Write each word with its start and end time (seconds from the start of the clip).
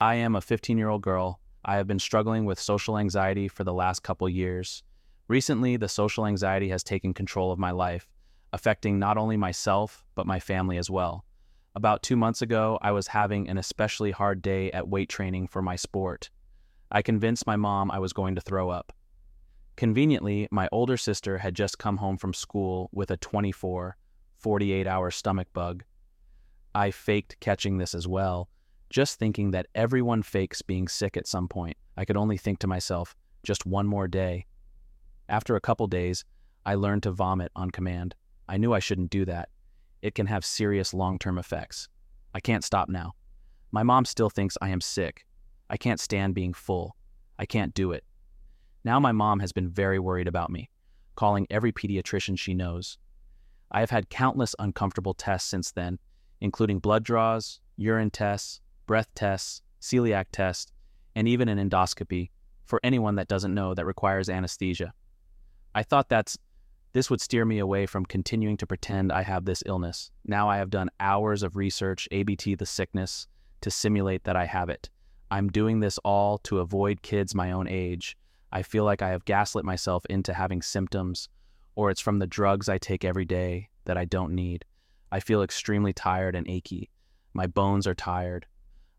I 0.00 0.16
am 0.16 0.36
a 0.36 0.42
15 0.42 0.76
year 0.76 0.90
old 0.90 1.00
girl. 1.00 1.40
I 1.64 1.76
have 1.76 1.86
been 1.86 1.98
struggling 1.98 2.44
with 2.44 2.60
social 2.60 2.98
anxiety 2.98 3.48
for 3.48 3.64
the 3.64 3.72
last 3.72 4.02
couple 4.02 4.28
years. 4.28 4.82
Recently, 5.26 5.78
the 5.78 5.88
social 5.88 6.26
anxiety 6.26 6.68
has 6.68 6.84
taken 6.84 7.14
control 7.14 7.50
of 7.50 7.58
my 7.58 7.70
life, 7.70 8.06
affecting 8.52 8.98
not 8.98 9.16
only 9.16 9.38
myself, 9.38 10.04
but 10.14 10.26
my 10.26 10.38
family 10.38 10.76
as 10.76 10.90
well. 10.90 11.24
About 11.74 12.02
two 12.02 12.14
months 12.14 12.42
ago, 12.42 12.78
I 12.82 12.92
was 12.92 13.06
having 13.06 13.48
an 13.48 13.56
especially 13.56 14.10
hard 14.10 14.42
day 14.42 14.70
at 14.70 14.86
weight 14.86 15.08
training 15.08 15.46
for 15.46 15.62
my 15.62 15.76
sport. 15.76 16.28
I 16.90 17.00
convinced 17.00 17.46
my 17.46 17.56
mom 17.56 17.90
I 17.90 17.98
was 17.98 18.12
going 18.12 18.34
to 18.34 18.42
throw 18.42 18.68
up. 18.68 18.92
Conveniently, 19.76 20.46
my 20.50 20.68
older 20.72 20.98
sister 20.98 21.38
had 21.38 21.54
just 21.54 21.78
come 21.78 21.96
home 21.96 22.18
from 22.18 22.34
school 22.34 22.90
with 22.92 23.10
a 23.10 23.16
24, 23.16 23.96
48 24.36 24.86
hour 24.86 25.10
stomach 25.10 25.48
bug. 25.54 25.84
I 26.74 26.90
faked 26.90 27.40
catching 27.40 27.78
this 27.78 27.94
as 27.94 28.06
well, 28.06 28.50
just 28.90 29.18
thinking 29.18 29.50
that 29.50 29.66
everyone 29.74 30.22
fakes 30.22 30.62
being 30.62 30.88
sick 30.88 31.16
at 31.16 31.26
some 31.26 31.48
point. 31.48 31.76
I 31.96 32.04
could 32.04 32.16
only 32.16 32.36
think 32.36 32.58
to 32.60 32.66
myself, 32.66 33.16
just 33.42 33.66
one 33.66 33.86
more 33.86 34.08
day. 34.08 34.46
After 35.28 35.56
a 35.56 35.60
couple 35.60 35.86
days, 35.86 36.24
I 36.64 36.74
learned 36.74 37.02
to 37.04 37.10
vomit 37.10 37.50
on 37.56 37.70
command. 37.70 38.14
I 38.48 38.56
knew 38.56 38.72
I 38.72 38.78
shouldn't 38.78 39.10
do 39.10 39.24
that. 39.24 39.48
It 40.02 40.14
can 40.14 40.26
have 40.26 40.44
serious 40.44 40.94
long 40.94 41.18
term 41.18 41.38
effects. 41.38 41.88
I 42.34 42.40
can't 42.40 42.64
stop 42.64 42.88
now. 42.88 43.14
My 43.72 43.82
mom 43.82 44.04
still 44.04 44.30
thinks 44.30 44.56
I 44.60 44.68
am 44.68 44.80
sick. 44.80 45.26
I 45.68 45.76
can't 45.76 46.00
stand 46.00 46.34
being 46.34 46.54
full. 46.54 46.96
I 47.38 47.46
can't 47.46 47.74
do 47.74 47.92
it. 47.92 48.04
Now 48.84 49.00
my 49.00 49.12
mom 49.12 49.40
has 49.40 49.52
been 49.52 49.68
very 49.68 49.98
worried 49.98 50.28
about 50.28 50.50
me, 50.50 50.70
calling 51.16 51.46
every 51.50 51.72
pediatrician 51.72 52.38
she 52.38 52.54
knows. 52.54 52.98
I 53.72 53.80
have 53.80 53.90
had 53.90 54.10
countless 54.10 54.54
uncomfortable 54.58 55.14
tests 55.14 55.50
since 55.50 55.72
then, 55.72 55.98
including 56.40 56.78
blood 56.78 57.02
draws, 57.02 57.60
urine 57.76 58.10
tests, 58.10 58.60
breath 58.86 59.08
tests, 59.14 59.62
celiac 59.80 60.26
test, 60.32 60.72
and 61.14 61.28
even 61.28 61.48
an 61.48 61.58
endoscopy 61.58 62.30
for 62.64 62.80
anyone 62.82 63.16
that 63.16 63.28
doesn't 63.28 63.54
know 63.54 63.74
that 63.74 63.86
requires 63.86 64.28
anesthesia. 64.28 64.92
I 65.74 65.82
thought 65.82 66.08
that's 66.08 66.38
this 66.92 67.10
would 67.10 67.20
steer 67.20 67.44
me 67.44 67.58
away 67.58 67.84
from 67.84 68.06
continuing 68.06 68.56
to 68.56 68.66
pretend 68.66 69.12
I 69.12 69.22
have 69.22 69.44
this 69.44 69.62
illness. 69.66 70.10
Now 70.24 70.48
I 70.48 70.56
have 70.56 70.70
done 70.70 70.88
hours 70.98 71.42
of 71.42 71.54
research, 71.54 72.08
ABT 72.10 72.54
the 72.54 72.64
sickness, 72.64 73.26
to 73.60 73.70
simulate 73.70 74.24
that 74.24 74.36
I 74.36 74.46
have 74.46 74.70
it. 74.70 74.88
I'm 75.30 75.48
doing 75.50 75.80
this 75.80 75.98
all 75.98 76.38
to 76.38 76.60
avoid 76.60 77.02
kids 77.02 77.34
my 77.34 77.52
own 77.52 77.68
age. 77.68 78.16
I 78.50 78.62
feel 78.62 78.84
like 78.84 79.02
I 79.02 79.10
have 79.10 79.26
gaslit 79.26 79.64
myself 79.64 80.06
into 80.06 80.32
having 80.32 80.62
symptoms, 80.62 81.28
or 81.74 81.90
it's 81.90 82.00
from 82.00 82.18
the 82.18 82.26
drugs 82.26 82.68
I 82.68 82.78
take 82.78 83.04
every 83.04 83.26
day 83.26 83.68
that 83.84 83.98
I 83.98 84.06
don't 84.06 84.34
need. 84.34 84.64
I 85.12 85.20
feel 85.20 85.42
extremely 85.42 85.92
tired 85.92 86.34
and 86.34 86.48
achy. 86.48 86.88
My 87.34 87.46
bones 87.46 87.86
are 87.86 87.94
tired. 87.94 88.46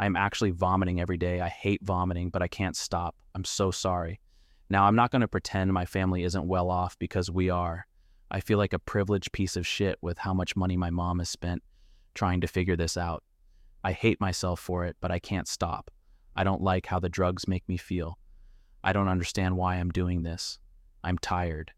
I'm 0.00 0.16
actually 0.16 0.52
vomiting 0.52 0.98
every 0.98 1.18
day. 1.18 1.42
I 1.42 1.50
hate 1.50 1.82
vomiting, 1.82 2.30
but 2.30 2.40
I 2.40 2.48
can't 2.48 2.74
stop. 2.74 3.14
I'm 3.34 3.44
so 3.44 3.70
sorry. 3.70 4.18
Now, 4.70 4.86
I'm 4.86 4.96
not 4.96 5.10
going 5.10 5.20
to 5.20 5.28
pretend 5.28 5.70
my 5.74 5.84
family 5.84 6.24
isn't 6.24 6.48
well 6.48 6.70
off 6.70 6.98
because 6.98 7.30
we 7.30 7.50
are. 7.50 7.86
I 8.30 8.40
feel 8.40 8.56
like 8.56 8.72
a 8.72 8.78
privileged 8.78 9.30
piece 9.32 9.56
of 9.56 9.66
shit 9.66 9.98
with 10.00 10.16
how 10.16 10.32
much 10.32 10.56
money 10.56 10.78
my 10.78 10.88
mom 10.88 11.18
has 11.18 11.28
spent 11.28 11.62
trying 12.14 12.40
to 12.40 12.46
figure 12.46 12.76
this 12.76 12.96
out. 12.96 13.22
I 13.84 13.92
hate 13.92 14.18
myself 14.22 14.58
for 14.58 14.86
it, 14.86 14.96
but 15.02 15.10
I 15.10 15.18
can't 15.18 15.46
stop. 15.46 15.90
I 16.34 16.44
don't 16.44 16.62
like 16.62 16.86
how 16.86 16.98
the 16.98 17.10
drugs 17.10 17.46
make 17.46 17.68
me 17.68 17.76
feel. 17.76 18.18
I 18.82 18.94
don't 18.94 19.08
understand 19.08 19.58
why 19.58 19.76
I'm 19.76 19.90
doing 19.90 20.22
this. 20.22 20.58
I'm 21.04 21.18
tired. 21.18 21.72